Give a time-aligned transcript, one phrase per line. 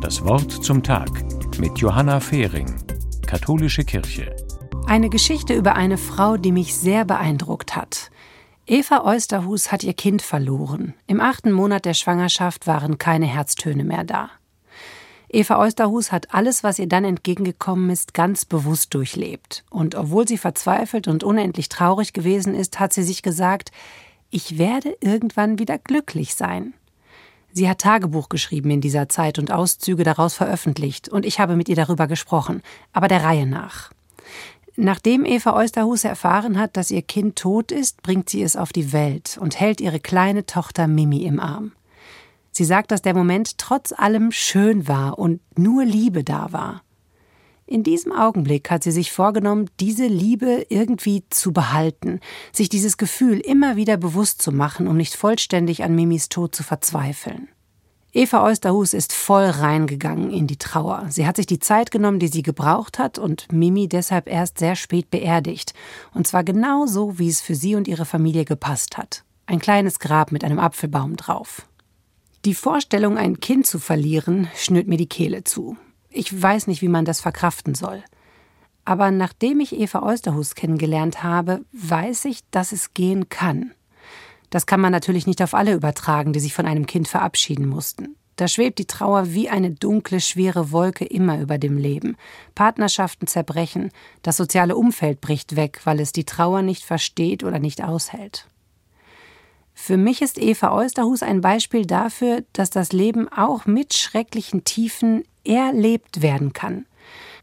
[0.00, 1.10] Das Wort zum Tag
[1.58, 2.66] mit Johanna Fehring,
[3.26, 4.34] Katholische Kirche.
[4.86, 8.10] Eine Geschichte über eine Frau, die mich sehr beeindruckt hat.
[8.66, 10.94] Eva Eusterhus hat ihr Kind verloren.
[11.06, 14.30] Im achten Monat der Schwangerschaft waren keine Herztöne mehr da.
[15.28, 19.64] Eva Eusterhus hat alles, was ihr dann entgegengekommen ist, ganz bewusst durchlebt.
[19.68, 23.72] Und obwohl sie verzweifelt und unendlich traurig gewesen ist, hat sie sich gesagt,
[24.30, 26.74] ich werde irgendwann wieder glücklich sein.
[27.56, 31.68] Sie hat Tagebuch geschrieben in dieser Zeit und Auszüge daraus veröffentlicht, und ich habe mit
[31.68, 32.62] ihr darüber gesprochen,
[32.92, 33.92] aber der Reihe nach.
[34.74, 38.92] Nachdem Eva Eusterhus erfahren hat, dass ihr Kind tot ist, bringt sie es auf die
[38.92, 41.70] Welt und hält ihre kleine Tochter Mimi im Arm.
[42.50, 46.82] Sie sagt, dass der Moment trotz allem schön war und nur Liebe da war.
[47.66, 52.20] In diesem Augenblick hat sie sich vorgenommen, diese Liebe irgendwie zu behalten,
[52.52, 56.62] sich dieses Gefühl immer wieder bewusst zu machen, um nicht vollständig an Mimis Tod zu
[56.62, 57.48] verzweifeln.
[58.12, 61.06] Eva Eusterhus ist voll reingegangen in die Trauer.
[61.08, 64.76] Sie hat sich die Zeit genommen, die sie gebraucht hat und Mimi deshalb erst sehr
[64.76, 65.74] spät beerdigt.
[66.12, 69.24] Und zwar genau so, wie es für sie und ihre Familie gepasst hat.
[69.46, 71.66] Ein kleines Grab mit einem Apfelbaum drauf.
[72.44, 75.76] Die Vorstellung, ein Kind zu verlieren, schnürt mir die Kehle zu.
[76.16, 78.04] Ich weiß nicht, wie man das verkraften soll.
[78.84, 83.72] Aber nachdem ich Eva Eusterhus kennengelernt habe, weiß ich, dass es gehen kann.
[84.48, 88.14] Das kann man natürlich nicht auf alle übertragen, die sich von einem Kind verabschieden mussten.
[88.36, 92.16] Da schwebt die Trauer wie eine dunkle, schwere Wolke immer über dem Leben.
[92.54, 93.90] Partnerschaften zerbrechen,
[94.22, 98.46] das soziale Umfeld bricht weg, weil es die Trauer nicht versteht oder nicht aushält.
[99.72, 105.24] Für mich ist Eva Eusterhus ein Beispiel dafür, dass das Leben auch mit schrecklichen Tiefen
[105.44, 106.86] erlebt werden kann.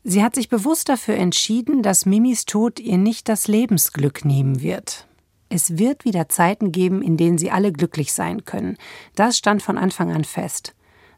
[0.04, 5.08] Sie hat sich bewusst dafür entschieden, dass Mimis Tod ihr nicht das Lebensglück nehmen wird.
[5.50, 8.78] Es wird wieder Zeiten geben, in denen sie alle glücklich sein können.
[9.16, 10.74] Das stand von Anfang an fest.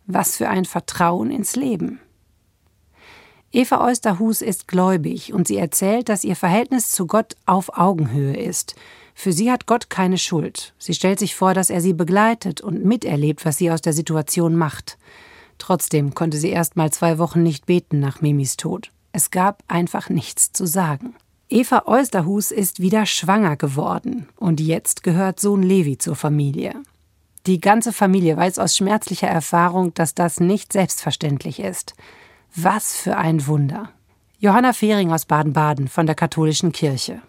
[0.05, 1.99] Was für ein Vertrauen ins Leben.
[3.51, 8.73] Eva Eusterhus ist gläubig und sie erzählt, dass ihr Verhältnis zu Gott auf Augenhöhe ist.
[9.13, 10.73] Für sie hat Gott keine Schuld.
[10.79, 14.55] Sie stellt sich vor, dass er sie begleitet und miterlebt, was sie aus der Situation
[14.55, 14.97] macht.
[15.57, 18.91] Trotzdem konnte sie erst mal zwei Wochen nicht beten nach Mimis Tod.
[19.11, 21.15] Es gab einfach nichts zu sagen.
[21.49, 26.73] Eva Eusterhus ist wieder schwanger geworden und jetzt gehört Sohn Levi zur Familie.
[27.45, 31.93] Die ganze Familie weiß aus schmerzlicher Erfahrung, dass das nicht selbstverständlich ist.
[32.55, 33.89] Was für ein Wunder.
[34.39, 37.21] Johanna Fehring aus Baden-Baden von der Katholischen Kirche.